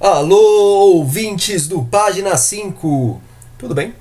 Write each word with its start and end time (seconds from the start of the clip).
Alô, 0.00 0.96
ouvintes 0.96 1.66
do 1.66 1.82
Página 1.82 2.36
5! 2.36 3.20
Tudo 3.58 3.74
bem? 3.74 3.94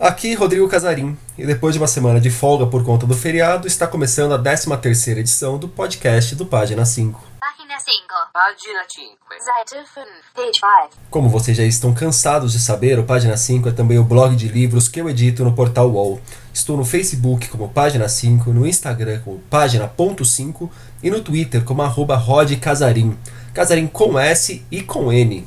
Aqui 0.00 0.34
Rodrigo 0.34 0.66
Casarim, 0.66 1.16
e 1.36 1.46
depois 1.46 1.74
de 1.74 1.80
uma 1.80 1.86
semana 1.86 2.20
de 2.20 2.30
folga 2.30 2.66
por 2.66 2.82
conta 2.84 3.06
do 3.06 3.14
feriado, 3.14 3.68
está 3.68 3.86
começando 3.86 4.32
a 4.32 4.38
13ª 4.38 5.18
edição 5.18 5.58
do 5.58 5.68
podcast 5.68 6.34
do 6.34 6.46
Página 6.46 6.84
5. 6.84 7.22
Página 7.38 7.78
5. 7.78 8.02
Página 8.32 8.84
5. 8.88 9.18
Seite 9.38 9.86
5. 9.94 10.06
Page 10.34 10.58
5. 10.90 11.02
Como 11.10 11.28
vocês 11.28 11.56
já 11.56 11.64
estão 11.64 11.92
cansados 11.94 12.52
de 12.52 12.58
saber, 12.58 12.98
o 12.98 13.04
Página 13.04 13.36
5 13.36 13.68
é 13.68 13.72
também 13.72 13.98
o 13.98 14.04
blog 14.04 14.34
de 14.34 14.48
livros 14.48 14.88
que 14.88 15.00
eu 15.00 15.08
edito 15.08 15.44
no 15.44 15.54
portal 15.54 15.90
UOL. 15.90 16.20
Estou 16.52 16.76
no 16.76 16.84
Facebook 16.84 17.48
como 17.48 17.70
Página 17.70 18.06
5, 18.06 18.52
no 18.52 18.66
Instagram 18.66 19.20
como 19.24 19.38
Página.5 19.48 20.68
e 21.02 21.10
no 21.10 21.22
Twitter 21.22 21.64
como 21.64 21.80
arroba 21.80 22.14
Rod 22.14 22.52
Casarim. 22.56 23.16
Casarim 23.54 23.86
com 23.86 24.18
S 24.18 24.62
e 24.70 24.82
com 24.82 25.10
N. 25.10 25.46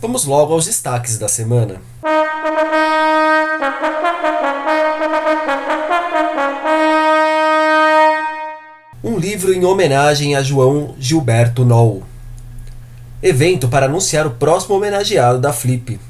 Vamos 0.00 0.24
logo 0.24 0.54
aos 0.54 0.64
destaques 0.64 1.18
da 1.18 1.28
semana. 1.28 1.82
Um 9.04 9.18
livro 9.18 9.52
em 9.52 9.64
homenagem 9.64 10.36
a 10.36 10.42
João 10.42 10.94
Gilberto 10.98 11.66
Noll. 11.66 12.02
Evento 13.22 13.68
para 13.68 13.84
anunciar 13.84 14.26
o 14.26 14.30
próximo 14.30 14.76
homenageado 14.76 15.38
da 15.38 15.52
Flip. 15.52 16.00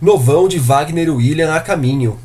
Novão 0.00 0.48
de 0.48 0.58
Wagner 0.58 1.14
William 1.14 1.54
a 1.54 1.60
caminho. 1.60 2.18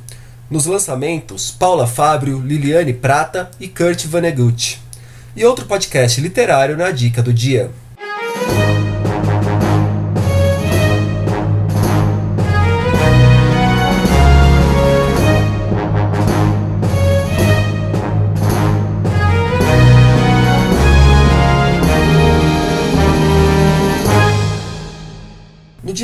Nos 0.50 0.66
lançamentos, 0.66 1.52
Paula 1.52 1.86
Fábio, 1.86 2.40
Liliane 2.40 2.94
Prata 2.94 3.52
e 3.60 3.68
Kurt 3.68 4.06
Vonnegut. 4.06 4.80
E 5.36 5.44
outro 5.44 5.66
podcast 5.66 6.22
literário 6.22 6.78
na 6.78 6.90
dica 6.90 7.22
do 7.22 7.34
dia. 7.34 7.70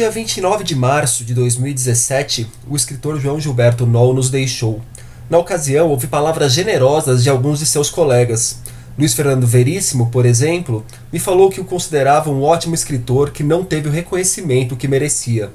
Dia 0.04 0.12
29 0.12 0.66
de 0.66 0.76
março 0.76 1.24
de 1.24 1.34
2017, 1.34 2.46
o 2.70 2.76
escritor 2.76 3.18
João 3.22 3.40
Gilberto 3.40 3.86
Noll 3.86 4.14
nos 4.14 4.30
deixou. 4.30 4.82
Na 5.30 5.38
ocasião, 5.38 5.88
houve 5.88 6.08
palavras 6.08 6.52
generosas 6.52 7.24
de 7.24 7.30
alguns 7.30 7.60
de 7.60 7.66
seus 7.66 7.90
colegas. 7.90 8.60
Luiz 9.00 9.14
Fernando 9.14 9.48
Veríssimo, 9.48 10.10
por 10.10 10.26
exemplo, 10.26 10.86
me 11.10 11.20
falou 11.20 11.50
que 11.50 11.62
o 11.62 11.64
considerava 11.64 12.30
um 12.30 12.44
ótimo 12.44 12.76
escritor 12.76 13.32
que 13.32 13.44
não 13.44 13.64
teve 13.64 13.88
o 13.88 13.92
reconhecimento 13.94 14.76
que 14.76 14.90
merecia. 14.90 15.50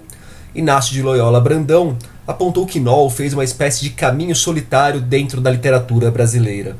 Inácio 0.54 0.94
de 0.94 1.02
Loyola 1.02 1.42
Brandão 1.42 1.98
apontou 2.26 2.64
que 2.64 2.80
Noll 2.80 3.10
fez 3.10 3.34
uma 3.34 3.44
espécie 3.44 3.82
de 3.82 3.90
caminho 3.90 4.34
solitário 4.34 4.98
dentro 4.98 5.42
da 5.42 5.50
literatura 5.50 6.10
brasileira. 6.10 6.74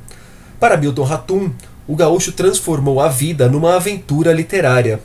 Para 0.59 0.79
Milton 0.79 1.03
Ratum, 1.03 1.51
o 1.87 1.95
gaúcho 1.95 2.33
transformou 2.33 2.99
a 2.99 3.09
vida 3.09 3.47
numa 3.47 3.77
aventura 3.77 4.33
literária. 4.33 5.01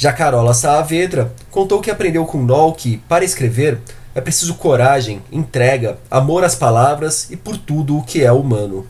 Já 0.00 0.12
Carola 0.12 0.54
Saavedra 0.54 1.32
contou 1.50 1.80
que 1.80 1.90
aprendeu 1.90 2.24
com 2.24 2.40
Noll 2.40 2.72
que, 2.72 2.98
para 3.08 3.24
escrever, 3.24 3.80
é 4.14 4.20
preciso 4.20 4.54
coragem, 4.54 5.20
entrega, 5.32 5.98
amor 6.08 6.44
às 6.44 6.54
palavras 6.54 7.28
e 7.32 7.36
por 7.36 7.56
tudo 7.56 7.98
o 7.98 8.04
que 8.04 8.22
é 8.22 8.30
humano. 8.30 8.86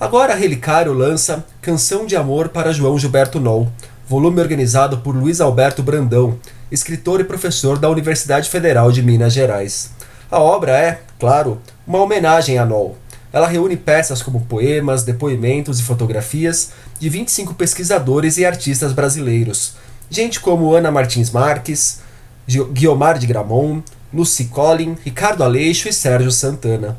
Agora 0.00 0.34
Relicário 0.34 0.92
lança 0.92 1.44
Canção 1.62 2.04
de 2.04 2.16
Amor 2.16 2.48
para 2.48 2.72
João 2.72 2.98
Gilberto 2.98 3.38
Noll, 3.38 3.70
volume 4.08 4.40
organizado 4.40 4.98
por 4.98 5.14
Luiz 5.14 5.40
Alberto 5.40 5.84
Brandão, 5.84 6.36
escritor 6.68 7.20
e 7.20 7.24
professor 7.24 7.78
da 7.78 7.88
Universidade 7.88 8.50
Federal 8.50 8.90
de 8.90 9.04
Minas 9.04 9.32
Gerais. 9.32 9.92
A 10.28 10.40
obra 10.40 10.72
é, 10.76 11.00
claro, 11.16 11.60
uma 11.86 12.00
homenagem 12.00 12.58
a 12.58 12.66
Noll. 12.66 12.98
Ela 13.32 13.46
reúne 13.46 13.76
peças 13.76 14.20
como 14.20 14.46
poemas, 14.46 15.04
depoimentos 15.04 15.78
e 15.78 15.84
fotografias 15.84 16.72
de 16.98 17.08
25 17.08 17.54
pesquisadores 17.54 18.36
e 18.36 18.44
artistas 18.44 18.92
brasileiros, 18.92 19.74
gente 20.14 20.38
como 20.38 20.72
Ana 20.72 20.92
Martins 20.92 21.30
Marques, 21.30 22.00
Guiomar 22.72 23.18
de 23.18 23.26
Gramont, 23.26 23.82
Lucy 24.12 24.44
Collin, 24.44 24.96
Ricardo 25.04 25.42
Aleixo 25.42 25.88
e 25.88 25.92
Sérgio 25.92 26.30
Santana. 26.30 26.96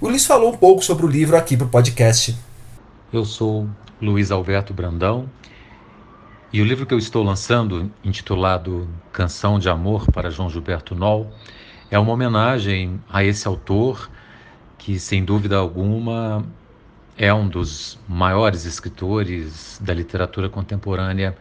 O 0.00 0.08
Luiz 0.08 0.24
falou 0.24 0.50
um 0.50 0.56
pouco 0.56 0.82
sobre 0.82 1.04
o 1.04 1.08
livro 1.08 1.36
aqui 1.36 1.56
para 1.56 1.66
o 1.66 1.70
podcast. 1.70 2.34
Eu 3.12 3.24
sou 3.24 3.68
Luiz 4.00 4.30
Alberto 4.30 4.72
Brandão 4.72 5.28
e 6.52 6.62
o 6.62 6.64
livro 6.64 6.86
que 6.86 6.94
eu 6.94 6.98
estou 6.98 7.22
lançando, 7.22 7.90
intitulado 8.02 8.88
Canção 9.12 9.58
de 9.58 9.68
Amor 9.68 10.10
para 10.10 10.30
João 10.30 10.48
Gilberto 10.48 10.94
Noll, 10.94 11.30
é 11.90 11.98
uma 11.98 12.12
homenagem 12.12 12.98
a 13.10 13.22
esse 13.22 13.46
autor 13.46 14.08
que, 14.78 14.98
sem 14.98 15.22
dúvida 15.22 15.56
alguma, 15.56 16.44
é 17.16 17.32
um 17.34 17.46
dos 17.46 17.98
maiores 18.08 18.64
escritores 18.64 19.78
da 19.82 19.92
literatura 19.92 20.48
contemporânea 20.48 21.36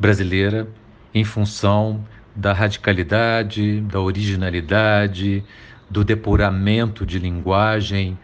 brasileira 0.00 0.66
em 1.14 1.24
função 1.24 2.04
da 2.34 2.54
radicalidade, 2.54 3.82
da 3.82 4.00
originalidade, 4.00 5.44
do 5.90 6.02
depuramento 6.02 7.04
de 7.04 7.18
linguagem 7.18 8.18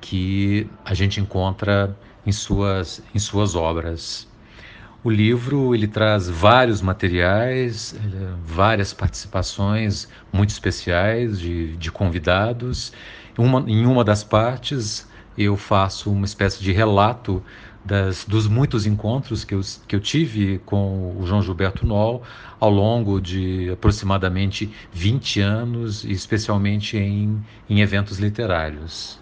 que 0.00 0.66
a 0.84 0.92
gente 0.92 1.20
encontra 1.20 1.96
em 2.26 2.32
suas, 2.32 3.02
em 3.14 3.18
suas 3.18 3.54
obras. 3.54 4.28
O 5.04 5.08
livro 5.08 5.74
ele 5.74 5.86
traz 5.86 6.28
vários 6.28 6.82
materiais, 6.82 7.94
várias 8.44 8.92
participações 8.92 10.08
muito 10.32 10.50
especiais 10.50 11.38
de, 11.38 11.76
de 11.76 11.92
convidados. 11.92 12.92
Uma, 13.38 13.64
em 13.70 13.86
uma 13.86 14.04
das 14.04 14.24
partes 14.24 15.08
eu 15.38 15.56
faço 15.56 16.10
uma 16.10 16.26
espécie 16.26 16.62
de 16.62 16.72
relato 16.72 17.42
das, 17.84 18.24
dos 18.24 18.46
muitos 18.46 18.86
encontros 18.86 19.44
que 19.44 19.54
eu, 19.54 19.60
que 19.88 19.96
eu 19.96 20.00
tive 20.00 20.58
com 20.66 21.16
o 21.18 21.26
João 21.26 21.42
Gilberto 21.42 21.86
Noll 21.86 22.22
ao 22.58 22.70
longo 22.70 23.20
de 23.20 23.70
aproximadamente 23.70 24.70
20 24.92 25.40
anos, 25.40 26.04
especialmente 26.04 26.96
em, 26.96 27.42
em 27.68 27.80
eventos 27.80 28.18
literários. 28.18 29.18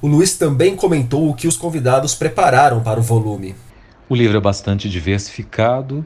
O 0.00 0.08
Luiz 0.08 0.36
também 0.36 0.74
comentou 0.74 1.28
o 1.28 1.34
que 1.34 1.46
os 1.46 1.56
convidados 1.56 2.14
prepararam 2.14 2.82
para 2.82 2.98
o 2.98 3.02
volume. 3.02 3.54
O 4.08 4.14
livro 4.14 4.38
é 4.38 4.40
bastante 4.40 4.88
diversificado, 4.88 6.04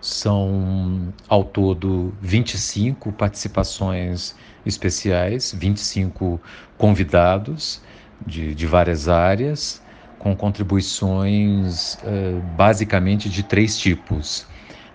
são 0.00 1.12
ao 1.28 1.44
todo 1.44 2.12
25 2.22 3.12
participações 3.12 4.34
especiais, 4.64 5.54
25 5.56 6.40
convidados 6.78 7.82
de, 8.26 8.54
de 8.54 8.66
várias 8.66 9.08
áreas 9.08 9.82
com 10.18 10.34
contribuições 10.34 11.94
uh, 11.94 12.40
basicamente 12.56 13.28
de 13.28 13.42
três 13.42 13.78
tipos. 13.78 14.46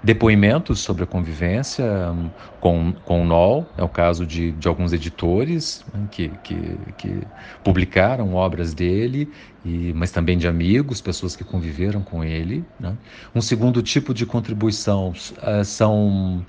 Depoimentos 0.04 0.82
sobre 0.82 1.06
a 1.06 1.08
convivência 1.08 1.86
um, 2.12 2.30
com, 2.60 2.92
com 3.06 3.22
o 3.22 3.26
NOL, 3.26 3.66
é 3.78 3.84
o 3.84 3.88
caso 3.88 4.26
de, 4.26 4.52
de 4.52 4.68
alguns 4.68 4.92
editores 4.92 5.86
né, 5.94 6.08
que, 6.12 6.28
que, 6.44 6.78
que, 6.98 7.22
publicaram 7.64 8.34
obras 8.34 8.74
dele, 8.74 9.32
e, 9.64 9.94
mas 9.94 10.12
também 10.12 10.38
de 10.38 10.46
amigos, 10.46 11.00
pessoas 11.00 11.38
que 11.38 11.44
conviveram 11.46 12.02
com 12.02 12.22
ele. 12.22 12.66
Né. 12.78 12.98
Um 13.34 13.40
segundo 13.40 13.82
tipo 13.82 14.14
de 14.14 14.26
contribuição 14.26 15.12
uh, 15.12 15.64
são 15.64 16.46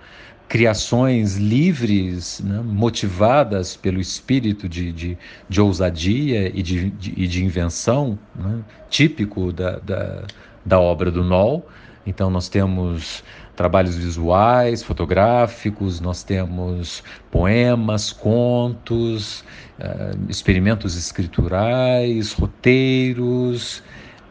criações 0.49 1.37
livres, 1.37 2.41
né, 2.41 2.61
motivadas 2.63 3.77
pelo 3.77 4.01
espírito 4.01 4.69
de, 4.69 4.93
de, 4.93 5.19
de 5.49 5.61
ousadia 5.61 6.51
e 6.57 6.63
de, 6.63 6.91
de, 6.91 7.27
de 7.27 7.45
invenção, 7.45 8.19
né, 8.35 8.61
típico 8.89 9.53
da, 9.53 9.79
da, 9.79 10.23
da, 10.65 10.81
obra 10.81 11.11
do 11.11 11.25
Noll. 11.25 11.67
Então, 12.07 12.29
nós 12.29 12.49
temos 12.49 13.25
trabalhos 13.57 13.97
visuais, 13.97 14.83
fotográficos, 14.83 16.01
nós 16.01 16.23
temos 16.23 17.03
poemas, 17.31 18.13
contos, 18.13 19.41
uh, 19.79 20.19
experimentos 20.29 20.97
escriturais, 20.97 22.33
roteiros, 22.33 23.83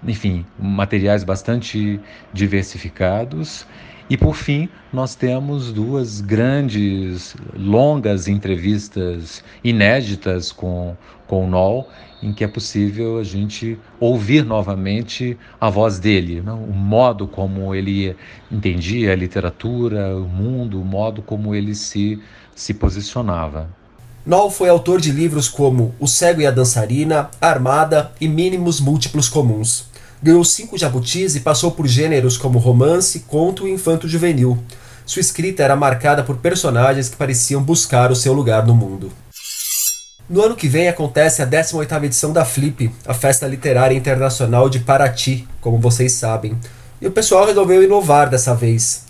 enfim, 0.07 0.45
materiais 0.59 1.23
bastante 1.23 1.99
diversificados. 2.31 3.65
E 4.13 4.17
por 4.17 4.35
fim, 4.35 4.69
nós 4.93 5.15
temos 5.15 5.73
duas 5.73 6.21
grandes, 6.21 7.35
longas 7.57 8.27
entrevistas 8.27 9.43
inéditas 9.63 10.51
com, 10.51 10.95
com 11.25 11.45
o 11.45 11.49
Noll, 11.49 11.87
em 12.21 12.31
que 12.31 12.43
é 12.43 12.47
possível 12.47 13.17
a 13.17 13.23
gente 13.23 13.75
ouvir 13.99 14.45
novamente 14.45 15.35
a 15.59 15.67
voz 15.67 15.97
dele, 15.97 16.41
né? 16.41 16.51
o 16.51 16.71
modo 16.71 17.27
como 17.27 17.73
ele 17.73 18.15
entendia 18.51 19.13
a 19.13 19.15
literatura, 19.15 20.15
o 20.15 20.27
mundo, 20.27 20.79
o 20.79 20.85
modo 20.85 21.23
como 21.23 21.55
ele 21.55 21.73
se, 21.73 22.21
se 22.53 22.75
posicionava. 22.75 23.67
Noll 24.23 24.51
foi 24.51 24.69
autor 24.69 25.01
de 25.01 25.11
livros 25.11 25.49
como 25.49 25.95
O 25.99 26.07
Cego 26.07 26.39
e 26.39 26.45
a 26.45 26.51
Dançarina, 26.51 27.31
Armada 27.41 28.11
e 28.21 28.27
Mínimos 28.27 28.79
Múltiplos 28.79 29.27
Comuns. 29.27 29.91
Ganhou 30.23 30.45
cinco 30.45 30.77
jabutis 30.77 31.35
e 31.35 31.41
passou 31.41 31.71
por 31.71 31.85
gêneros 31.85 32.37
como 32.37 32.57
romance, 32.57 33.25
conto 33.27 33.67
e 33.67 33.71
infanto-juvenil. 33.71 34.57
Sua 35.05 35.19
escrita 35.19 35.61
era 35.61 35.75
marcada 35.75 36.23
por 36.23 36.37
personagens 36.37 37.09
que 37.09 37.17
pareciam 37.17 37.61
buscar 37.61 38.09
o 38.09 38.15
seu 38.15 38.31
lugar 38.31 38.65
no 38.65 38.73
mundo. 38.73 39.11
No 40.29 40.41
ano 40.41 40.55
que 40.55 40.69
vem 40.69 40.87
acontece 40.87 41.41
a 41.41 41.45
18ª 41.45 42.05
edição 42.05 42.31
da 42.31 42.45
Flip, 42.45 42.89
a 43.05 43.13
Festa 43.13 43.45
Literária 43.45 43.97
Internacional 43.97 44.69
de 44.69 44.79
Paraty, 44.79 45.45
como 45.59 45.77
vocês 45.77 46.13
sabem. 46.13 46.57
E 47.01 47.07
o 47.07 47.11
pessoal 47.11 47.45
resolveu 47.45 47.83
inovar 47.83 48.29
dessa 48.29 48.55
vez. 48.55 49.03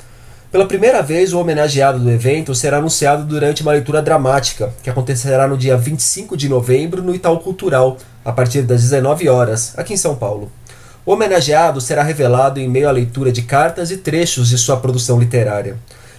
Pela 0.51 0.65
primeira 0.65 1.04
vez, 1.04 1.31
o 1.31 1.39
homenageado 1.39 2.00
do 2.00 2.10
evento 2.10 2.56
será 2.56 2.77
anunciado 2.77 3.24
durante 3.24 3.62
uma 3.62 3.74
leitura 3.74 4.01
dramática, 4.01 4.74
que 4.81 4.89
acontecerá 4.89 5.48
no 5.48 5.57
dia 5.57 5.77
25 5.77 6.36
de 6.36 6.50
novembro 6.50 7.04
no 7.04 7.13
Itaú 7.13 7.38
Cultural, 7.38 7.98
a 8.25 8.31
partir 8.31 8.63
das 8.63 8.81
19 8.81 9.30
horas, 9.30 9.77
aqui 9.77 9.94
em 9.94 9.98
São 9.98 10.15
Paulo. 10.15 10.51
O 11.05 11.11
homenageado 11.11 11.81
será 11.81 12.01
revelado 12.01 12.61
em 12.61 12.69
meio 12.69 12.88
à 12.88 12.91
leitura 12.91 13.29
de 13.29 13.41
cartas 13.41 13.91
e 13.91 13.97
trechos 13.97 14.47
de 14.47 14.57
sua 14.57 14.77
produção 14.77 15.19
literária. 15.19 15.75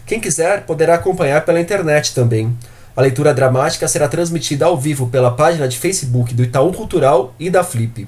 Quem 0.07 0.21
quiser 0.21 0.67
poderá 0.67 0.97
acompanhar 0.97 1.43
pela 1.43 1.59
internet 1.59 2.15
também. 2.15 2.55
A 2.95 3.01
leitura 3.01 3.33
dramática 3.33 3.89
será 3.89 4.09
transmitida 4.09 4.67
ao 4.67 4.77
vivo 4.77 5.07
pela 5.07 5.31
página 5.31 5.67
de 5.67 5.79
Facebook 5.79 6.35
do 6.35 6.45
Itaú 6.45 6.71
Cultural 6.71 7.35
e 7.41 7.49
da 7.49 7.65
Flip. 7.65 8.07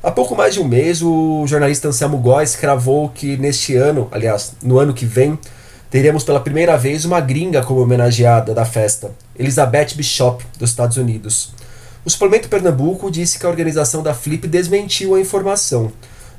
Há 0.00 0.12
pouco 0.12 0.36
mais 0.36 0.54
de 0.54 0.60
um 0.60 0.64
mês, 0.64 1.02
o 1.02 1.44
jornalista 1.48 1.88
Anselmo 1.88 2.18
Góes 2.18 2.54
cravou 2.54 3.08
que 3.08 3.36
neste 3.36 3.74
ano, 3.74 4.06
aliás, 4.12 4.52
no 4.62 4.78
ano 4.78 4.94
que 4.94 5.04
vem, 5.04 5.36
teremos 5.90 6.22
pela 6.22 6.38
primeira 6.38 6.76
vez 6.76 7.04
uma 7.04 7.20
gringa 7.20 7.62
como 7.62 7.80
homenageada 7.80 8.54
da 8.54 8.64
festa, 8.64 9.10
Elizabeth 9.36 9.96
Bishop, 9.96 10.44
dos 10.56 10.70
Estados 10.70 10.96
Unidos. 10.96 11.52
O 12.04 12.10
suplemento 12.10 12.48
Pernambuco 12.48 13.10
disse 13.10 13.38
que 13.38 13.46
a 13.46 13.48
organização 13.48 14.04
da 14.04 14.14
Flip 14.14 14.46
desmentiu 14.46 15.16
a 15.16 15.20
informação. 15.20 15.92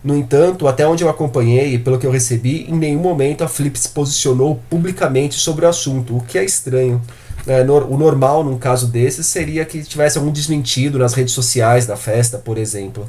No 0.04 0.18
entanto, 0.18 0.68
até 0.68 0.86
onde 0.86 1.04
eu 1.04 1.10
acompanhei 1.10 1.76
e 1.76 1.80
pelo 1.80 1.98
que 1.98 2.06
eu 2.06 2.12
recebi, 2.12 2.66
em 2.70 2.74
nenhum 2.74 3.00
momento 3.00 3.44
a 3.44 3.48
Flip 3.48 3.78
se 3.80 3.88
posicionou 3.88 4.60
publicamente 4.70 5.36
sobre 5.36 5.66
o 5.66 5.70
assunto, 5.70 6.18
o 6.18 6.22
que 6.22 6.38
é 6.38 6.44
estranho. 6.44 7.02
É, 7.48 7.62
o 7.62 7.98
normal 7.98 8.44
num 8.44 8.58
caso 8.58 8.88
desses 8.88 9.28
seria 9.28 9.66
que 9.66 9.82
tivesse 9.84 10.18
algum 10.18 10.32
desmentido 10.32 11.00
nas 11.00 11.14
redes 11.14 11.34
sociais 11.34 11.86
da 11.86 11.96
festa, 11.96 12.38
por 12.38 12.58
exemplo. 12.58 13.08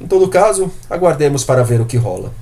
Em 0.00 0.06
todo 0.06 0.28
caso, 0.28 0.70
aguardemos 0.88 1.44
para 1.44 1.62
ver 1.62 1.80
o 1.80 1.86
que 1.86 1.96
rola. 1.96 2.32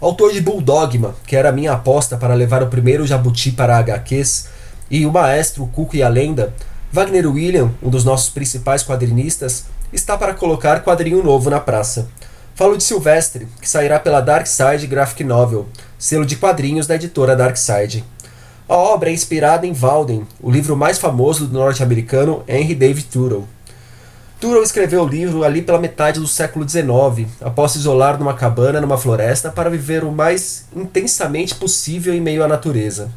Autor 0.00 0.32
de 0.32 0.40
Bulldogma, 0.40 1.16
que 1.26 1.34
era 1.34 1.48
a 1.48 1.52
minha 1.52 1.72
aposta 1.72 2.16
para 2.16 2.34
levar 2.34 2.62
o 2.62 2.68
primeiro 2.68 3.04
Jabuti 3.04 3.50
para 3.50 3.76
HQs, 3.78 4.48
e 4.88 5.04
o 5.04 5.12
maestro 5.12 5.64
o 5.64 5.66
Cuco 5.66 5.96
e 5.96 6.02
a 6.02 6.08
Lenda, 6.08 6.54
Wagner 6.92 7.26
William, 7.28 7.72
um 7.82 7.90
dos 7.90 8.04
nossos 8.04 8.30
principais 8.30 8.84
quadrinistas, 8.84 9.64
está 9.92 10.16
para 10.16 10.34
colocar 10.34 10.82
quadrinho 10.84 11.22
novo 11.22 11.50
na 11.50 11.58
praça. 11.60 12.08
Falo 12.58 12.76
de 12.76 12.82
Silvestre, 12.82 13.46
que 13.60 13.70
sairá 13.70 14.00
pela 14.00 14.20
Dark 14.20 14.44
Side 14.44 14.84
Graphic 14.88 15.22
Novel, 15.22 15.68
selo 15.96 16.26
de 16.26 16.34
quadrinhos 16.34 16.88
da 16.88 16.96
editora 16.96 17.36
Dark 17.36 17.56
Side. 17.56 18.04
A 18.68 18.74
obra 18.74 19.10
é 19.10 19.12
inspirada 19.12 19.64
em 19.64 19.72
Walden, 19.72 20.26
o 20.42 20.50
livro 20.50 20.76
mais 20.76 20.98
famoso 20.98 21.46
do 21.46 21.56
norte-americano 21.56 22.42
Henry 22.48 22.74
David 22.74 23.06
Thoreau. 23.12 23.46
Thoreau 24.40 24.64
escreveu 24.64 25.04
o 25.04 25.06
livro 25.06 25.44
ali 25.44 25.62
pela 25.62 25.78
metade 25.78 26.18
do 26.18 26.26
século 26.26 26.68
XIX, 26.68 27.30
após 27.40 27.70
se 27.70 27.78
isolar 27.78 28.18
numa 28.18 28.34
cabana 28.34 28.80
numa 28.80 28.98
floresta 28.98 29.52
para 29.52 29.70
viver 29.70 30.02
o 30.02 30.10
mais 30.10 30.66
intensamente 30.74 31.54
possível 31.54 32.12
em 32.12 32.20
meio 32.20 32.42
à 32.42 32.48
natureza. 32.48 33.08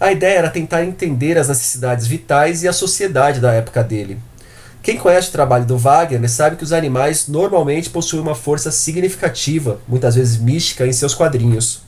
A 0.00 0.10
ideia 0.12 0.38
era 0.38 0.48
tentar 0.48 0.82
entender 0.82 1.36
as 1.36 1.48
necessidades 1.48 2.06
vitais 2.06 2.62
e 2.62 2.68
a 2.68 2.72
sociedade 2.72 3.38
da 3.38 3.52
época 3.52 3.84
dele. 3.84 4.18
Quem 4.82 4.96
conhece 4.96 5.28
o 5.28 5.32
trabalho 5.32 5.66
do 5.66 5.76
Wagner 5.76 6.30
sabe 6.30 6.56
que 6.56 6.64
os 6.64 6.72
animais 6.72 7.28
normalmente 7.28 7.90
possuem 7.90 8.22
uma 8.22 8.34
força 8.34 8.70
significativa, 8.70 9.80
muitas 9.86 10.14
vezes 10.14 10.38
mística, 10.38 10.86
em 10.86 10.92
seus 10.92 11.14
quadrinhos. 11.14 11.82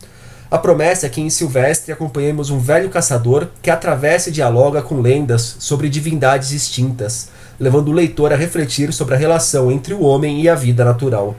A 0.50 0.58
promessa 0.58 1.06
é 1.06 1.08
que 1.08 1.20
em 1.20 1.30
Silvestre 1.30 1.92
acompanhemos 1.92 2.50
um 2.50 2.58
velho 2.58 2.90
caçador 2.90 3.46
que 3.62 3.70
atravessa 3.70 4.28
e 4.28 4.32
dialoga 4.32 4.82
com 4.82 5.00
lendas 5.00 5.56
sobre 5.60 5.88
divindades 5.88 6.50
extintas, 6.50 7.28
levando 7.58 7.88
o 7.88 7.92
leitor 7.92 8.32
a 8.32 8.36
refletir 8.36 8.92
sobre 8.92 9.14
a 9.14 9.18
relação 9.18 9.70
entre 9.70 9.94
o 9.94 10.02
homem 10.02 10.42
e 10.42 10.48
a 10.48 10.56
vida 10.56 10.84
natural. 10.84 11.36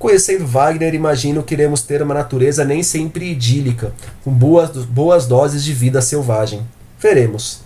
Conhecendo 0.00 0.46
Wagner, 0.46 0.94
imagino 0.94 1.42
que 1.44 1.54
iremos 1.54 1.82
ter 1.82 2.02
uma 2.02 2.14
natureza 2.14 2.64
nem 2.64 2.82
sempre 2.82 3.30
idílica, 3.30 3.92
com 4.24 4.32
boas, 4.32 4.70
boas 4.70 5.26
doses 5.26 5.62
de 5.62 5.72
vida 5.72 6.02
selvagem. 6.02 6.66
Veremos. 6.98 7.60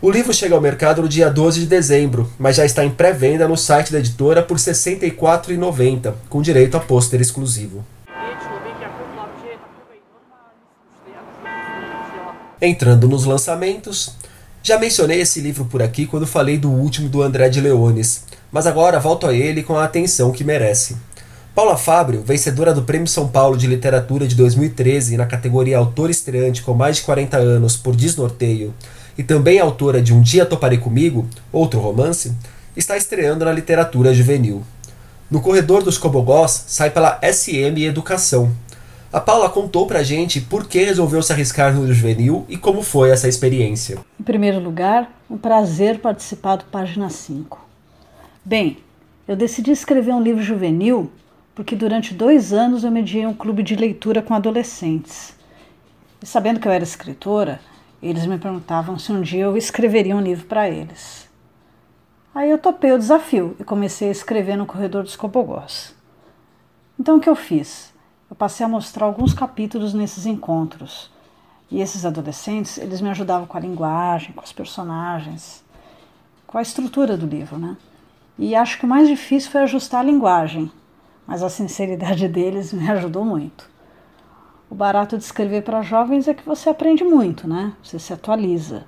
O 0.00 0.12
livro 0.12 0.32
chega 0.32 0.54
ao 0.54 0.60
mercado 0.60 1.02
no 1.02 1.08
dia 1.08 1.28
12 1.28 1.58
de 1.58 1.66
dezembro, 1.66 2.30
mas 2.38 2.54
já 2.54 2.64
está 2.64 2.84
em 2.84 2.90
pré-venda 2.90 3.48
no 3.48 3.56
site 3.56 3.90
da 3.90 3.98
editora 3.98 4.40
por 4.40 4.56
R$ 4.56 4.62
64,90, 4.62 6.14
com 6.28 6.40
direito 6.40 6.76
a 6.76 6.80
pôster 6.80 7.20
exclusivo. 7.20 7.84
Entrando 12.62 13.08
nos 13.08 13.24
lançamentos, 13.24 14.14
já 14.62 14.78
mencionei 14.78 15.20
esse 15.20 15.40
livro 15.40 15.64
por 15.64 15.82
aqui 15.82 16.06
quando 16.06 16.28
falei 16.28 16.58
do 16.58 16.70
último 16.70 17.08
do 17.08 17.20
André 17.20 17.48
de 17.48 17.60
Leones, 17.60 18.22
mas 18.52 18.68
agora 18.68 19.00
volto 19.00 19.26
a 19.26 19.34
ele 19.34 19.64
com 19.64 19.76
a 19.76 19.84
atenção 19.84 20.30
que 20.30 20.44
merece. 20.44 20.96
Paula 21.56 21.76
Fábio, 21.76 22.22
vencedora 22.22 22.72
do 22.72 22.84
Prêmio 22.84 23.08
São 23.08 23.26
Paulo 23.26 23.56
de 23.56 23.66
Literatura 23.66 24.28
de 24.28 24.36
2013 24.36 25.16
na 25.16 25.26
categoria 25.26 25.78
Autor 25.78 26.08
Estreante 26.08 26.62
com 26.62 26.72
mais 26.72 26.98
de 26.98 27.02
40 27.02 27.36
anos 27.36 27.76
por 27.76 27.96
Desnorteio, 27.96 28.72
e 29.18 29.24
também 29.24 29.58
autora 29.58 30.00
de 30.00 30.14
Um 30.14 30.22
Dia 30.22 30.46
Toparei 30.46 30.78
Comigo, 30.78 31.28
outro 31.52 31.80
romance, 31.80 32.32
está 32.76 32.96
estreando 32.96 33.44
na 33.44 33.52
literatura 33.52 34.14
juvenil. 34.14 34.62
No 35.28 35.40
Corredor 35.40 35.82
dos 35.82 35.98
Cobogós 35.98 36.64
sai 36.68 36.88
pela 36.90 37.20
SM 37.20 37.84
Educação, 37.84 38.54
a 39.10 39.20
Paula 39.20 39.48
contou 39.48 39.86
pra 39.86 40.02
gente 40.02 40.38
por 40.38 40.68
que 40.68 40.84
resolveu 40.84 41.22
se 41.22 41.32
arriscar 41.32 41.74
no 41.74 41.90
juvenil 41.90 42.44
e 42.46 42.58
como 42.58 42.82
foi 42.82 43.10
essa 43.10 43.26
experiência. 43.26 43.98
Em 44.20 44.22
primeiro 44.22 44.60
lugar, 44.60 45.10
um 45.30 45.38
prazer 45.38 45.98
participar 45.98 46.56
do 46.56 46.66
Página 46.66 47.08
5. 47.08 47.58
Bem, 48.44 48.76
eu 49.26 49.34
decidi 49.34 49.70
escrever 49.70 50.12
um 50.12 50.22
livro 50.22 50.42
juvenil 50.42 51.10
porque 51.54 51.74
durante 51.74 52.12
dois 52.12 52.52
anos 52.52 52.84
eu 52.84 52.90
mediei 52.90 53.26
um 53.26 53.32
clube 53.32 53.62
de 53.62 53.74
leitura 53.74 54.20
com 54.20 54.34
adolescentes. 54.34 55.32
E 56.22 56.26
sabendo 56.26 56.60
que 56.60 56.68
eu 56.68 56.72
era 56.72 56.84
escritora, 56.84 57.60
eles 58.02 58.26
me 58.26 58.38
perguntavam 58.38 58.98
se 58.98 59.10
um 59.12 59.20
dia 59.20 59.44
eu 59.44 59.56
escreveria 59.56 60.16
um 60.16 60.20
livro 60.20 60.46
para 60.46 60.68
eles. 60.68 61.28
Aí 62.34 62.50
eu 62.50 62.58
topei 62.58 62.92
o 62.92 62.98
desafio 62.98 63.56
e 63.58 63.64
comecei 63.64 64.08
a 64.08 64.12
escrever 64.12 64.56
no 64.56 64.66
Corredor 64.66 65.02
dos 65.02 65.16
Cobogós. 65.16 65.94
Então 66.98 67.16
o 67.16 67.20
que 67.20 67.28
eu 67.28 67.36
fiz? 67.36 67.92
eu 68.30 68.36
passei 68.36 68.64
a 68.64 68.68
mostrar 68.68 69.06
alguns 69.06 69.32
capítulos 69.32 69.94
nesses 69.94 70.26
encontros. 70.26 71.10
E 71.70 71.80
esses 71.80 72.04
adolescentes, 72.04 72.78
eles 72.78 73.00
me 73.00 73.10
ajudavam 73.10 73.46
com 73.46 73.56
a 73.56 73.60
linguagem, 73.60 74.32
com 74.32 74.42
os 74.42 74.52
personagens, 74.52 75.64
com 76.46 76.58
a 76.58 76.62
estrutura 76.62 77.16
do 77.16 77.26
livro, 77.26 77.58
né? 77.58 77.76
E 78.38 78.54
acho 78.54 78.78
que 78.78 78.84
o 78.84 78.88
mais 78.88 79.08
difícil 79.08 79.50
foi 79.50 79.62
ajustar 79.62 80.00
a 80.00 80.04
linguagem, 80.04 80.70
mas 81.26 81.42
a 81.42 81.48
sinceridade 81.48 82.28
deles 82.28 82.72
me 82.72 82.88
ajudou 82.90 83.24
muito. 83.24 83.68
O 84.70 84.74
barato 84.74 85.16
de 85.16 85.24
escrever 85.24 85.62
para 85.62 85.80
jovens 85.80 86.28
é 86.28 86.34
que 86.34 86.44
você 86.44 86.68
aprende 86.68 87.02
muito, 87.02 87.48
né? 87.48 87.72
Você 87.82 87.98
se 87.98 88.12
atualiza. 88.12 88.84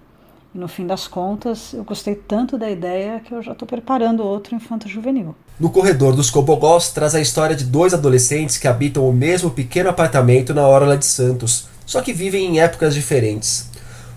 E 0.55 0.59
no 0.59 0.69
fim 0.69 0.87
das 0.87 1.09
contas, 1.09 1.73
eu 1.73 1.85
gostei 1.85 2.15
tanto 2.15 2.59
da 2.59 2.71
ideia 2.71 3.21
que 3.21 3.33
eu 3.33 3.43
já 3.43 3.53
estou 3.53 3.67
preparando 3.67 4.23
outro 4.23 4.55
infanto 4.55 4.89
juvenil. 4.89 5.35
No 5.59 5.71
corredor 5.71 6.15
dos 6.15 6.29
Cobogós 6.29 6.91
traz 6.91 7.15
a 7.15 7.21
história 7.21 7.57
de 7.57 7.65
dois 7.65 7.95
adolescentes 7.95 8.59
que 8.59 8.69
habitam 8.69 9.09
o 9.09 9.13
mesmo 9.13 9.51
pequeno 9.51 9.89
apartamento 9.89 10.53
na 10.53 10.67
Orla 10.67 10.99
de 10.99 11.07
Santos, 11.07 11.69
só 11.87 12.03
que 12.03 12.13
vivem 12.13 12.47
em 12.47 12.61
épocas 12.61 12.95
diferentes. 12.95 13.71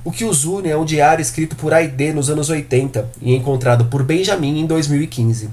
O 0.03 0.11
que 0.11 0.25
os 0.25 0.43
une 0.43 0.69
é 0.69 0.75
um 0.75 0.83
diário 0.83 1.21
escrito 1.21 1.55
por 1.55 1.73
Aide 1.73 2.11
nos 2.11 2.29
anos 2.29 2.49
80 2.49 3.09
e 3.21 3.33
encontrado 3.33 3.85
por 3.85 4.03
Benjamin 4.03 4.59
em 4.59 4.65
2015. 4.65 5.49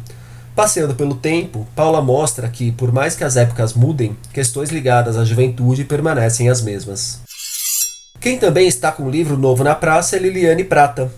Passeando 0.61 0.95
pelo 0.95 1.15
tempo, 1.15 1.67
Paula 1.75 2.03
mostra 2.03 2.47
que, 2.47 2.71
por 2.71 2.93
mais 2.93 3.17
que 3.17 3.25
as 3.25 3.35
épocas 3.35 3.73
mudem, 3.73 4.15
questões 4.31 4.69
ligadas 4.69 5.17
à 5.17 5.25
juventude 5.25 5.85
permanecem 5.85 6.51
as 6.51 6.61
mesmas. 6.61 7.23
Quem 8.21 8.39
também 8.39 8.69
está 8.69 8.93
com 8.93 9.05
um 9.05 9.11
livro 9.11 9.39
novo 9.39 9.65
na 9.65 9.75
praça 9.75 10.17
é 10.17 10.19
Liliane 10.19 10.63
Prata. 10.63 11.11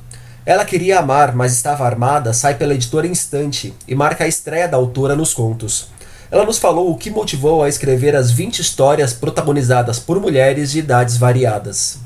Ela 0.46 0.64
queria 0.64 1.00
amar, 1.00 1.34
mas 1.34 1.52
estava 1.52 1.84
armada, 1.84 2.32
sai 2.32 2.54
pela 2.54 2.72
editora 2.72 3.04
Instante 3.04 3.75
e 3.88 3.96
marca 3.96 4.22
a 4.22 4.28
estreia 4.28 4.68
da 4.68 4.76
autora 4.76 5.16
nos 5.16 5.34
contos. 5.34 5.88
Ela 6.30 6.46
nos 6.46 6.58
falou 6.58 6.92
o 6.92 6.96
que 6.96 7.11
motivou 7.11 7.64
a 7.64 7.68
escrever 7.68 8.14
as 8.14 8.30
20 8.30 8.61
histórias 8.61 9.12
protagonizadas 9.12 9.99
por 9.99 10.20
mulheres 10.20 10.70
de 10.70 10.78
idades 10.78 11.16
variadas. 11.16 11.99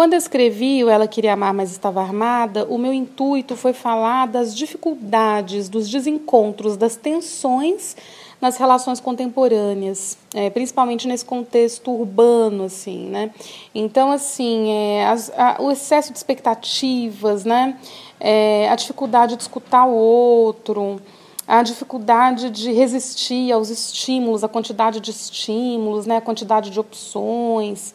Quando 0.00 0.14
eu 0.14 0.18
escrevi 0.18 0.82
o 0.82 0.88
Ela 0.88 1.06
Queria 1.06 1.34
Amar, 1.34 1.52
mas 1.52 1.72
Estava 1.72 2.00
Armada, 2.00 2.64
o 2.70 2.78
meu 2.78 2.90
intuito 2.90 3.54
foi 3.54 3.74
falar 3.74 4.26
das 4.26 4.56
dificuldades, 4.56 5.68
dos 5.68 5.90
desencontros, 5.90 6.74
das 6.74 6.96
tensões 6.96 7.94
nas 8.40 8.56
relações 8.56 8.98
contemporâneas, 8.98 10.16
é, 10.34 10.48
principalmente 10.48 11.06
nesse 11.06 11.26
contexto 11.26 11.90
urbano, 11.90 12.64
assim, 12.64 13.10
né? 13.10 13.30
Então, 13.74 14.10
assim, 14.10 14.70
é, 14.70 15.06
as, 15.06 15.30
a, 15.36 15.58
o 15.60 15.70
excesso 15.70 16.12
de 16.12 16.16
expectativas, 16.16 17.44
né? 17.44 17.76
É, 18.18 18.70
a 18.70 18.76
dificuldade 18.76 19.36
de 19.36 19.42
escutar 19.42 19.84
o 19.84 19.92
outro, 19.92 20.98
a 21.46 21.62
dificuldade 21.62 22.48
de 22.48 22.72
resistir 22.72 23.52
aos 23.52 23.68
estímulos, 23.68 24.42
a 24.42 24.48
quantidade 24.48 24.98
de 24.98 25.10
estímulos, 25.10 26.06
né, 26.06 26.16
a 26.16 26.20
quantidade 26.22 26.70
de 26.70 26.80
opções, 26.80 27.92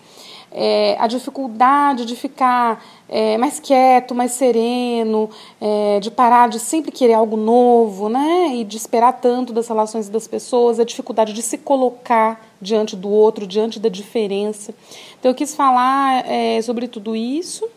é, 0.57 0.95
a 0.97 1.05
dificuldade 1.05 2.05
de 2.05 2.15
ficar 2.15 2.81
é, 3.09 3.38
mais 3.38 3.59
quieto, 3.59 4.15
mais 4.15 4.31
sereno, 4.31 5.29
é, 5.59 6.00
de 6.00 6.09
parar 6.09 6.47
de 6.47 6.59
sempre 6.59 6.93
querer 6.93 7.13
algo 7.13 7.35
novo, 7.35 8.07
né, 8.07 8.55
e 8.55 8.63
de 8.63 8.77
esperar 8.77 9.12
tanto 9.19 9.51
das 9.51 9.67
relações 9.67 10.07
das 10.07 10.29
pessoas, 10.29 10.79
a 10.79 10.85
dificuldade 10.85 11.33
de 11.33 11.41
se 11.41 11.57
colocar 11.57 12.41
diante 12.62 12.95
do 12.95 13.09
outro, 13.09 13.45
diante 13.45 13.81
da 13.81 13.89
diferença. 13.89 14.74
Então 15.19 15.29
eu 15.29 15.35
quis 15.35 15.53
falar 15.53 16.25
é, 16.25 16.62
sobre 16.62 16.88
tudo 16.88 17.17
isso 17.17 17.67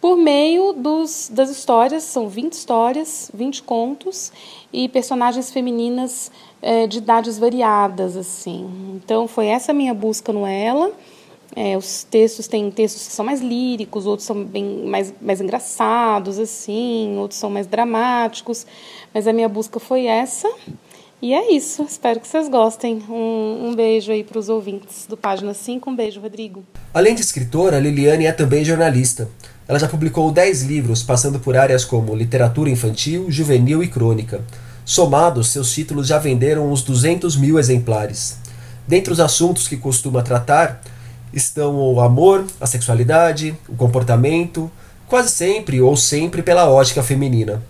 por 0.00 0.16
meio 0.16 0.72
dos, 0.72 1.30
das 1.30 1.50
histórias, 1.50 2.04
são 2.04 2.26
20 2.26 2.54
histórias, 2.54 3.30
20 3.34 3.62
contos, 3.64 4.32
e 4.72 4.88
personagens 4.88 5.50
femininas 5.50 6.32
é, 6.62 6.86
de 6.86 6.98
idades 6.98 7.38
variadas, 7.38 8.16
assim. 8.16 8.70
Então 8.94 9.28
foi 9.28 9.46
essa 9.46 9.74
minha 9.74 9.92
busca 9.92 10.32
no 10.32 10.46
Ela. 10.46 10.90
É, 11.56 11.76
os 11.76 12.04
textos 12.04 12.46
têm 12.46 12.70
textos 12.70 13.08
que 13.08 13.12
são 13.12 13.24
mais 13.24 13.40
líricos, 13.40 14.06
outros 14.06 14.26
são 14.26 14.44
bem 14.44 14.84
mais, 14.86 15.12
mais 15.20 15.40
engraçados, 15.40 16.38
assim, 16.38 17.16
outros 17.18 17.40
são 17.40 17.50
mais 17.50 17.66
dramáticos, 17.66 18.64
mas 19.12 19.26
a 19.26 19.32
minha 19.32 19.48
busca 19.48 19.80
foi 19.80 20.06
essa. 20.06 20.48
E 21.22 21.34
é 21.34 21.52
isso, 21.52 21.82
espero 21.82 22.18
que 22.18 22.26
vocês 22.26 22.48
gostem. 22.48 23.02
Um, 23.08 23.68
um 23.68 23.74
beijo 23.74 24.10
aí 24.10 24.24
para 24.24 24.38
os 24.38 24.48
ouvintes 24.48 25.06
do 25.06 25.18
Página 25.18 25.52
5. 25.52 25.90
Um 25.90 25.94
beijo, 25.94 26.18
Rodrigo. 26.18 26.64
Além 26.94 27.14
de 27.14 27.20
escritora, 27.20 27.78
Liliane 27.78 28.24
é 28.24 28.32
também 28.32 28.64
jornalista. 28.64 29.28
Ela 29.68 29.78
já 29.78 29.86
publicou 29.86 30.32
10 30.32 30.62
livros, 30.62 31.02
passando 31.02 31.38
por 31.38 31.56
áreas 31.58 31.84
como 31.84 32.14
literatura 32.14 32.70
infantil, 32.70 33.30
juvenil 33.30 33.82
e 33.82 33.88
crônica. 33.88 34.42
Somados, 34.82 35.50
seus 35.50 35.70
títulos 35.70 36.06
já 36.06 36.18
venderam 36.18 36.72
uns 36.72 36.82
200 36.82 37.36
mil 37.36 37.58
exemplares. 37.58 38.38
Dentre 38.88 39.12
os 39.12 39.20
assuntos 39.20 39.68
que 39.68 39.76
costuma 39.76 40.22
tratar 40.22 40.80
estão 41.32 41.76
o 41.76 42.00
amor, 42.00 42.44
a 42.60 42.66
sexualidade, 42.66 43.56
o 43.68 43.76
comportamento, 43.76 44.70
quase 45.06 45.30
sempre 45.30 45.80
ou 45.80 45.96
sempre 45.96 46.42
pela 46.42 46.68
ótica 46.68 47.02
feminina. 47.02 47.62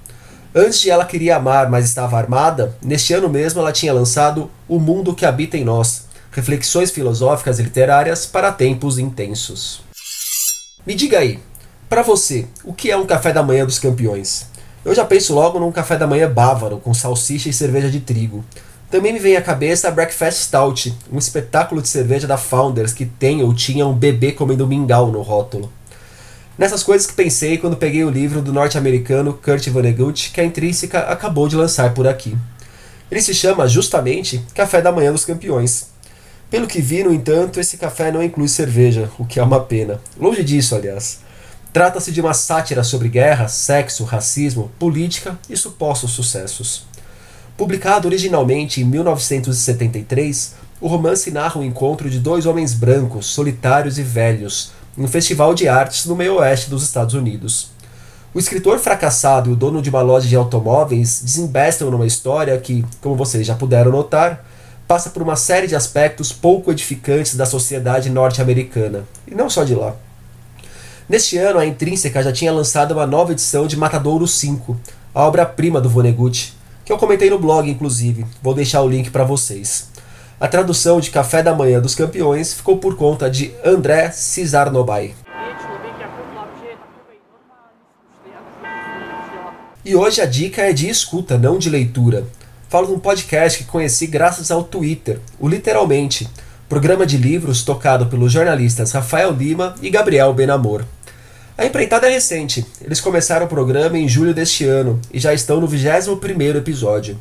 Antes 0.55 0.81
de 0.81 0.91
Ela 0.91 1.05
Queria 1.05 1.37
Amar, 1.37 1.71
mas 1.71 1.85
estava 1.85 2.19
armada, 2.19 2.77
neste 2.83 3.13
ano 3.15 3.29
mesmo 3.29 3.61
ela 3.61 3.73
tinha 3.73 3.93
lançado 3.93 4.51
O 4.69 4.79
Mundo 4.79 5.15
que 5.15 5.25
Habita 5.25 5.57
em 5.57 5.65
Nós 5.65 6.09
Reflexões 6.33 6.93
Filosóficas 6.93 7.59
e 7.59 7.63
Literárias 7.63 8.25
para 8.25 8.53
Tempos 8.53 8.99
Intensos. 8.99 9.83
Me 10.87 10.95
diga 10.95 11.19
aí, 11.19 11.41
para 11.89 12.03
você, 12.03 12.47
o 12.65 12.73
que 12.73 12.89
é 12.89 12.97
um 12.97 13.05
café 13.05 13.33
da 13.33 13.43
manhã 13.43 13.67
dos 13.67 13.81
campeões? 13.81 14.47
Eu 14.85 14.95
já 14.95 15.05
penso 15.05 15.35
logo 15.35 15.59
num 15.59 15.73
café 15.73 15.97
da 15.97 16.07
manhã 16.07 16.31
bávaro, 16.31 16.79
com 16.79 16.95
salsicha 16.95 17.49
e 17.49 17.53
cerveja 17.53 17.91
de 17.91 17.99
trigo. 17.99 18.45
Também 18.91 19.13
me 19.13 19.21
vem 19.21 19.37
à 19.37 19.43
cabeça 19.43 19.87
a 19.87 19.91
Breakfast 19.93 20.43
Stout, 20.43 20.93
um 21.13 21.19
espetáculo 21.19 21.81
de 21.81 21.89
cerveja 21.89 22.27
da 22.27 22.37
Founders 22.37 22.93
que 22.93 23.07
tem 23.07 23.41
ou 23.41 23.55
tinha 23.55 23.87
um 23.87 23.95
bebê 23.95 24.33
comendo 24.33 24.67
mingau 24.67 25.13
no 25.13 25.23
rótulo. 25.23 25.73
Nessas 26.59 26.83
coisas 26.83 27.07
que 27.07 27.15
pensei 27.15 27.57
quando 27.57 27.77
peguei 27.77 28.03
o 28.03 28.11
livro 28.11 28.43
do 28.43 28.53
norte-americano 28.53 29.35
Kurt 29.35 29.69
Vonnegut 29.69 30.33
que 30.33 30.41
a 30.41 30.45
Intrínseca 30.45 31.03
acabou 31.03 31.47
de 31.47 31.55
lançar 31.55 31.95
por 31.95 32.09
aqui. 32.09 32.37
Ele 33.09 33.23
se 33.23 33.33
chama 33.33 33.69
justamente 33.69 34.45
Café 34.55 34.83
da 34.83 34.91
Manhã 34.91 35.13
dos 35.13 35.25
Campeões. 35.25 35.87
Pelo 36.51 36.67
que 36.67 36.81
vi, 36.81 37.05
no 37.05 37.15
entanto, 37.15 37.61
esse 37.61 37.77
café 37.77 38.11
não 38.11 38.21
inclui 38.21 38.49
cerveja, 38.49 39.09
o 39.21 39.25
que 39.25 39.39
é 39.39 39.43
uma 39.43 39.61
pena. 39.61 40.01
Longe 40.19 40.43
disso, 40.43 40.75
aliás. 40.75 41.21
Trata-se 41.73 42.11
de 42.11 42.21
uma 42.21 42.35
sátira 42.35 42.83
sobre 42.83 43.09
guerra, 43.09 43.47
sexo, 43.47 44.03
racismo, 44.03 44.69
política 44.77 45.39
e 45.49 45.57
supostos 45.57 46.11
sucessos. 46.11 46.90
Publicado 47.61 48.09
originalmente 48.09 48.81
em 48.81 48.85
1973, 48.85 50.55
o 50.81 50.89
romance 50.89 51.31
narra 51.31 51.61
o 51.61 51.63
encontro 51.63 52.09
de 52.09 52.19
dois 52.19 52.47
homens 52.47 52.73
brancos, 52.73 53.27
solitários 53.27 53.99
e 53.99 54.03
velhos, 54.03 54.73
em 54.97 55.05
um 55.05 55.07
festival 55.07 55.53
de 55.53 55.69
artes 55.69 56.07
no 56.07 56.17
meio 56.17 56.37
oeste 56.37 56.71
dos 56.71 56.83
Estados 56.83 57.15
Unidos. 57.15 57.71
O 58.33 58.39
escritor 58.39 58.79
fracassado 58.79 59.51
e 59.51 59.53
o 59.53 59.57
dono 59.57 59.83
de 59.83 59.91
uma 59.91 60.01
loja 60.01 60.27
de 60.27 60.35
automóveis 60.35 61.21
desembestam 61.23 61.91
numa 61.91 62.07
história 62.07 62.57
que, 62.57 62.83
como 63.03 63.15
vocês 63.15 63.47
já 63.47 63.55
puderam 63.55 63.93
notar, 63.93 64.43
passa 64.89 65.11
por 65.11 65.21
uma 65.21 65.37
série 65.37 65.67
de 65.67 65.77
aspectos 65.77 66.33
pouco 66.33 66.73
edificantes 66.73 67.37
da 67.37 67.45
sociedade 67.45 68.09
norte-americana, 68.09 69.05
e 69.29 69.35
não 69.35 69.51
só 69.51 69.65
de 69.65 69.75
lá. 69.75 69.95
Neste 71.07 71.37
ano, 71.37 71.59
a 71.59 71.67
Intrínseca 71.67 72.23
já 72.23 72.33
tinha 72.33 72.55
lançado 72.55 72.93
uma 72.93 73.07
nova 73.07 73.33
edição 73.33 73.67
de 73.67 73.77
Matadouro 73.77 74.27
5, 74.27 74.81
a 75.15 75.27
obra-prima 75.27 75.79
do 75.79 75.91
Vonnegut, 75.91 76.59
que 76.91 76.95
eu 76.95 76.99
comentei 76.99 77.31
no 77.31 77.39
blog, 77.39 77.71
inclusive, 77.71 78.27
vou 78.43 78.53
deixar 78.53 78.83
o 78.83 78.89
link 78.89 79.13
para 79.13 79.23
vocês. 79.23 79.91
A 80.41 80.49
tradução 80.49 80.99
de 80.99 81.13
Café 81.13 81.41
da 81.41 81.55
Manhã 81.55 81.81
dos 81.81 81.95
Campeões 81.95 82.53
ficou 82.53 82.79
por 82.79 82.97
conta 82.97 83.31
de 83.31 83.55
André 83.65 84.11
Cisarnobai. 84.11 85.15
E 89.85 89.95
hoje 89.95 90.21
a 90.21 90.27
dica 90.27 90.63
é 90.63 90.73
de 90.73 90.89
escuta, 90.89 91.39
não 91.39 91.59
de 91.59 91.71
leitura. 91.71 92.27
Falo 92.69 92.89
de 92.89 92.93
um 92.95 92.99
podcast 92.99 93.63
que 93.63 93.71
conheci 93.71 94.09
graças 94.09 94.51
ao 94.51 94.65
Twitter, 94.65 95.21
o 95.39 95.49
Literalmente, 95.49 96.29
programa 96.69 97.07
de 97.07 97.17
livros 97.17 97.63
tocado 97.63 98.07
pelos 98.07 98.33
jornalistas 98.33 98.91
Rafael 98.91 99.31
Lima 99.31 99.77
e 99.81 99.91
Gabriel 99.91 100.35
Benamor. 100.35 100.85
A 101.61 101.67
empreitada 101.67 102.07
é 102.09 102.11
recente, 102.15 102.65
eles 102.81 103.03
começaram 103.03 103.45
o 103.45 103.49
programa 103.49 103.99
em 103.99 104.09
julho 104.09 104.33
deste 104.33 104.65
ano 104.65 104.99
e 105.13 105.21
já 105.21 105.35
estão 105.35 105.61
no 105.61 105.69
21º 105.69 106.57
episódio. 106.57 107.21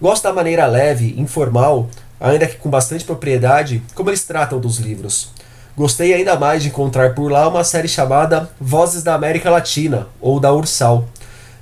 Gosto 0.00 0.22
da 0.22 0.32
maneira 0.32 0.64
leve, 0.64 1.14
informal, 1.18 1.90
ainda 2.18 2.46
que 2.46 2.56
com 2.56 2.70
bastante 2.70 3.04
propriedade, 3.04 3.82
como 3.94 4.08
eles 4.08 4.24
tratam 4.24 4.58
dos 4.58 4.78
livros. 4.78 5.28
Gostei 5.76 6.14
ainda 6.14 6.34
mais 6.34 6.62
de 6.62 6.70
encontrar 6.70 7.14
por 7.14 7.30
lá 7.30 7.46
uma 7.46 7.62
série 7.62 7.86
chamada 7.86 8.48
Vozes 8.58 9.02
da 9.02 9.14
América 9.14 9.50
Latina, 9.50 10.08
ou 10.18 10.40
da 10.40 10.50
Ursal. 10.50 11.06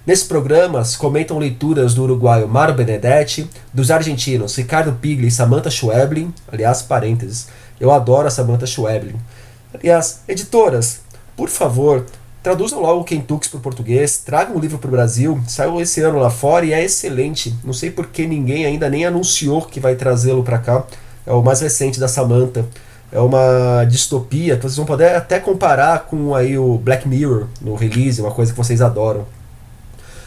Nesses 0.06 0.24
programas 0.24 0.94
comentam 0.94 1.40
leituras 1.40 1.92
do 1.92 2.04
uruguaio 2.04 2.46
Maro 2.46 2.72
Benedetti, 2.72 3.50
dos 3.74 3.90
argentinos 3.90 4.54
Ricardo 4.54 4.92
Pigli 4.92 5.26
e 5.26 5.32
Samantha 5.32 5.72
Schweblin, 5.72 6.32
aliás, 6.52 6.82
parênteses, 6.82 7.48
eu 7.80 7.90
adoro 7.90 8.28
a 8.28 8.30
Samantha 8.30 8.64
Schweblin. 8.64 9.16
Aliás, 9.74 10.20
editoras, 10.28 11.00
por 11.42 11.48
favor, 11.48 12.06
Traduzam 12.40 12.80
logo 12.80 13.00
o 13.00 13.04
Kentucky 13.04 13.48
para 13.48 13.58
o 13.58 13.60
português, 13.60 14.18
tragam 14.18 14.56
o 14.56 14.58
livro 14.58 14.76
para 14.76 14.88
o 14.88 14.90
Brasil, 14.90 15.40
saiu 15.46 15.80
esse 15.80 16.00
ano 16.00 16.18
lá 16.18 16.28
fora 16.28 16.66
e 16.66 16.72
é 16.72 16.82
excelente. 16.82 17.54
Não 17.62 17.72
sei 17.72 17.88
por 17.88 18.08
que 18.08 18.26
ninguém 18.26 18.66
ainda 18.66 18.90
nem 18.90 19.06
anunciou 19.06 19.62
que 19.62 19.78
vai 19.78 19.94
trazê-lo 19.94 20.42
para 20.42 20.58
cá. 20.58 20.84
É 21.24 21.32
o 21.32 21.40
mais 21.40 21.60
recente 21.60 22.00
da 22.00 22.08
Samantha. 22.08 22.66
É 23.12 23.20
uma 23.20 23.84
distopia 23.84 24.56
que 24.56 24.62
vocês 24.62 24.76
vão 24.76 24.84
poder 24.84 25.14
até 25.14 25.38
comparar 25.38 26.00
com 26.06 26.34
aí 26.34 26.58
o 26.58 26.78
Black 26.78 27.06
Mirror 27.06 27.46
no 27.60 27.76
release, 27.76 28.20
uma 28.20 28.32
coisa 28.32 28.50
que 28.50 28.58
vocês 28.58 28.82
adoram. 28.82 29.24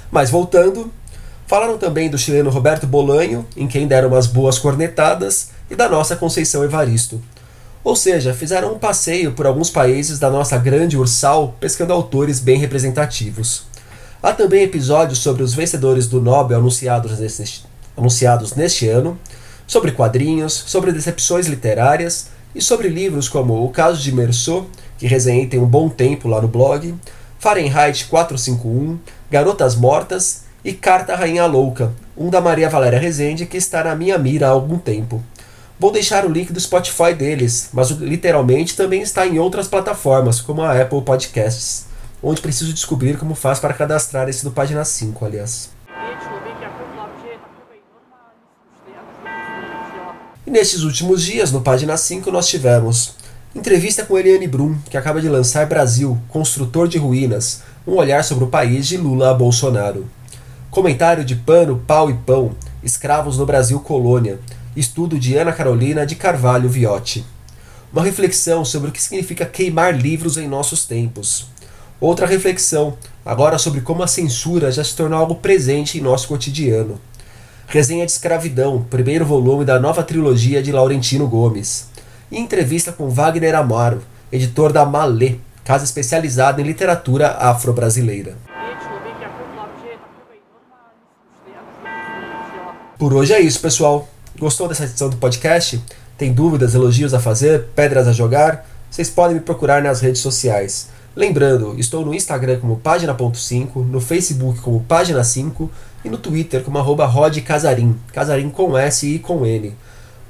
Mas 0.09 0.29
voltando, 0.29 0.89
falaram 1.47 1.77
também 1.77 2.09
do 2.09 2.17
chileno 2.17 2.49
Roberto 2.49 2.87
Bolanho, 2.87 3.45
em 3.57 3.67
quem 3.67 3.87
deram 3.87 4.07
umas 4.07 4.25
boas 4.25 4.57
cornetadas, 4.57 5.49
e 5.69 5.75
da 5.75 5.89
nossa 5.89 6.15
Conceição 6.15 6.63
Evaristo. 6.63 7.21
Ou 7.85 7.95
seja, 7.95 8.33
fizeram 8.33 8.73
um 8.73 8.79
passeio 8.79 9.33
por 9.33 9.45
alguns 9.45 9.69
países 9.69 10.17
da 10.17 10.27
nossa 10.27 10.57
grande 10.57 10.97
Ursal, 10.97 11.55
pescando 11.59 11.93
autores 11.93 12.39
bem 12.39 12.57
representativos. 12.57 13.67
Há 14.23 14.33
também 14.33 14.63
episódios 14.63 15.19
sobre 15.19 15.43
os 15.43 15.53
vencedores 15.53 16.07
do 16.07 16.19
Nobel 16.19 16.57
anunciados 16.57 17.19
neste, 17.19 17.63
anunciados 17.95 18.55
neste 18.55 18.89
ano, 18.89 19.19
sobre 19.67 19.91
quadrinhos, 19.91 20.51
sobre 20.65 20.91
decepções 20.91 21.45
literárias 21.45 22.29
e 22.55 22.61
sobre 22.61 22.87
livros 22.89 23.29
como 23.29 23.63
O 23.63 23.69
Caso 23.69 24.01
de 24.01 24.11
Merceau, 24.11 24.65
que 24.97 25.05
resenhei 25.05 25.45
tem 25.45 25.59
um 25.59 25.67
bom 25.67 25.87
tempo 25.87 26.27
lá 26.27 26.41
no 26.41 26.47
blog, 26.47 26.95
Fahrenheit 27.37 28.05
451, 28.05 28.97
Garotas 29.29 29.75
Mortas 29.75 30.45
e 30.63 30.73
Carta 30.73 31.15
Rainha 31.15 31.45
Louca, 31.45 31.93
um 32.17 32.31
da 32.31 32.41
Maria 32.41 32.67
Valéria 32.67 32.97
Rezende 32.97 33.45
que 33.45 33.57
está 33.57 33.83
na 33.83 33.95
minha 33.95 34.17
mira 34.17 34.47
há 34.47 34.49
algum 34.49 34.79
tempo. 34.79 35.23
Vou 35.77 35.91
deixar 35.91 36.25
o 36.25 36.31
link 36.31 36.53
do 36.53 36.59
Spotify 36.59 37.13
deles, 37.13 37.69
mas 37.73 37.89
literalmente 37.89 38.77
também 38.77 39.01
está 39.01 39.27
em 39.27 39.39
outras 39.39 39.67
plataformas, 39.67 40.39
como 40.39 40.61
a 40.61 40.71
Apple 40.81 41.01
Podcasts, 41.01 41.87
onde 42.23 42.39
preciso 42.39 42.71
descobrir 42.71 43.17
como 43.17 43.35
faz 43.35 43.59
para 43.59 43.73
cadastrar 43.73 44.29
esse 44.29 44.45
do 44.45 44.51
página 44.51 44.85
5, 44.85 45.25
aliás. 45.25 45.69
E 50.47 50.49
nestes 50.49 50.83
últimos 50.83 51.21
dias, 51.21 51.51
no 51.51 51.59
página 51.59 51.97
5, 51.97 52.31
nós 52.31 52.47
tivemos 52.47 53.15
entrevista 53.53 54.05
com 54.05 54.17
Eliane 54.17 54.47
Brum, 54.47 54.77
que 54.89 54.95
acaba 54.95 55.19
de 55.19 55.27
lançar 55.27 55.65
Brasil, 55.65 56.17
Construtor 56.29 56.87
de 56.87 56.97
Ruínas, 56.97 57.63
um 57.85 57.95
olhar 57.95 58.23
sobre 58.23 58.45
o 58.45 58.49
país 58.49 58.87
de 58.87 58.95
Lula 58.95 59.31
a 59.31 59.33
Bolsonaro. 59.33 60.07
Comentário 60.71 61.25
de 61.25 61.35
Pano, 61.35 61.83
Pau 61.85 62.09
e 62.09 62.13
Pão, 62.13 62.55
Escravos 62.81 63.37
no 63.37 63.45
Brasil 63.45 63.79
Colônia, 63.81 64.39
estudo 64.75 65.17
de 65.17 65.37
Ana 65.37 65.53
Carolina 65.53 66.05
de 66.05 66.15
Carvalho 66.15 66.67
Viotti. 66.67 67.25
Uma 67.93 68.03
reflexão 68.03 68.65
sobre 68.65 68.89
o 68.89 68.91
que 68.91 69.01
significa 69.01 69.45
queimar 69.45 69.95
livros 69.95 70.37
em 70.37 70.47
nossos 70.47 70.85
tempos. 70.85 71.47
Outra 71.99 72.27
reflexão, 72.27 72.97
agora 73.25 73.57
sobre 73.57 73.79
como 73.79 74.03
a 74.03 74.07
censura 74.07 74.71
já 74.71 74.83
se 74.83 74.95
tornou 74.95 75.17
algo 75.17 75.35
presente 75.35 75.97
em 75.97 76.01
nosso 76.01 76.27
cotidiano. 76.27 76.99
resenha 77.67 78.05
de 78.05 78.11
Escravidão, 78.11 78.85
primeiro 78.89 79.25
volume 79.25 79.65
da 79.65 79.79
nova 79.79 80.03
trilogia 80.03 80.61
de 80.61 80.71
Laurentino 80.71 81.27
Gomes, 81.27 81.89
e 82.31 82.37
entrevista 82.37 82.91
com 82.91 83.09
Wagner 83.09 83.55
Amaro, 83.55 84.03
editor 84.31 84.71
da 84.71 84.85
Malê, 84.85 85.35
casa 85.63 85.83
especializada 85.83 86.61
em 86.61 86.65
literatura 86.65 87.29
afro-brasileira. 87.31 88.37
Por 92.97 93.13
hoje 93.13 93.33
é 93.33 93.39
isso, 93.39 93.59
pessoal. 93.59 94.07
Gostou 94.37 94.67
dessa 94.67 94.83
edição 94.83 95.09
do 95.09 95.15
podcast? 95.15 95.81
Tem 96.17 96.33
dúvidas, 96.33 96.75
elogios 96.75 97.13
a 97.13 97.21
fazer, 97.21 97.67
pedras 97.73 98.05
a 98.05 98.11
jogar? 98.11 98.67
Vocês 98.91 99.09
podem 99.09 99.35
me 99.35 99.41
procurar 99.41 99.81
nas 99.81 100.01
redes 100.01 100.19
sociais. 100.19 100.89
Lembrando, 101.15 101.79
estou 101.79 102.05
no 102.05 102.13
Instagram 102.13 102.59
como 102.59 102.75
página.5, 102.75 103.77
no 103.85 104.01
Facebook 104.01 104.59
como 104.59 104.81
página 104.81 105.23
5 105.23 105.71
e 106.03 106.09
no 106.09 106.17
Twitter 106.17 106.61
como 106.63 106.77
arroba 106.77 107.09
Casarim, 107.45 107.95
Casarim 108.11 108.49
com 108.49 108.77
S 108.77 109.07
e 109.07 109.19
com 109.19 109.45
N. 109.45 109.73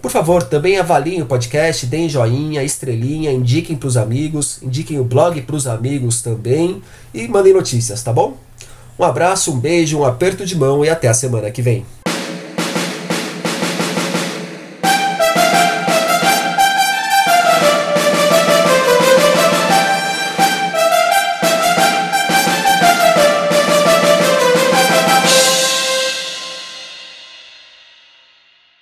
Por 0.03 0.11
favor, 0.11 0.43
também 0.43 0.77
avaliem 0.77 1.23
o 1.23 1.25
podcast, 1.25 1.87
deem 1.87 2.07
joinha, 2.07 2.63
estrelinha, 2.63 3.31
indiquem 3.31 3.75
para 3.75 3.87
os 3.87 3.97
amigos, 3.97 4.59
indiquem 4.61 4.99
o 4.99 5.03
blog 5.03 5.41
para 5.41 5.55
os 5.55 5.65
amigos 5.65 6.21
também 6.21 6.79
e 7.11 7.27
mandem 7.27 7.53
notícias, 7.53 8.03
tá 8.03 8.13
bom? 8.13 8.37
Um 8.99 9.03
abraço, 9.03 9.51
um 9.51 9.59
beijo, 9.59 9.97
um 9.97 10.05
aperto 10.05 10.45
de 10.45 10.55
mão 10.55 10.85
e 10.85 10.89
até 10.91 11.07
a 11.07 11.13
semana 11.15 11.49
que 11.49 11.63
vem. 11.63 11.83